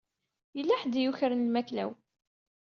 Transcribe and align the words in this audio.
Yella 0.57 0.75
ḥedd 0.81 0.93
i 0.99 1.01
yukren 1.03 1.43
lmakla-w. 1.47 1.89